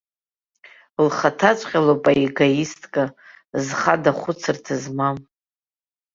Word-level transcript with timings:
Лхаҭаҵәҟьа 1.05 1.79
лоуп 1.85 2.03
аегоистка, 2.11 3.03
зхада 3.65 4.11
хәыцырҭа 4.19 4.75
змам. 4.81 5.17